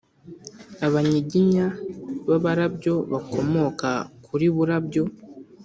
[0.87, 1.65] Abanyiginya
[2.27, 3.89] b’Abarabyo bakomoka
[4.25, 5.03] kuri Burabyo